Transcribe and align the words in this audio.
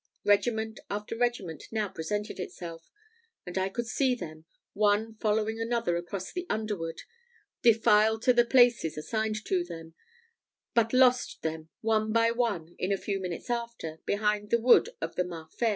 Regiment 0.25 0.79
after 0.89 1.15
regiment 1.15 1.65
now 1.71 1.87
presented 1.87 2.39
itself, 2.39 2.89
and 3.45 3.55
I 3.55 3.69
could 3.69 3.85
see 3.85 4.15
them, 4.15 4.45
one 4.73 5.13
following 5.17 5.61
another 5.61 5.95
across 5.95 6.31
the 6.31 6.47
underwood, 6.49 7.01
defile 7.61 8.19
to 8.21 8.33
the 8.33 8.43
places 8.43 8.97
assigned 8.97 9.45
to 9.45 9.63
them, 9.63 9.93
but 10.73 10.91
lost 10.91 11.43
them 11.43 11.69
one 11.81 12.11
by 12.11 12.31
one 12.31 12.75
in 12.79 12.91
a 12.91 12.97
few 12.97 13.19
minutes 13.21 13.51
after, 13.51 13.99
behind 14.07 14.49
the 14.49 14.59
wood 14.59 14.89
of 15.01 15.15
the 15.15 15.21
Marfée. 15.23 15.69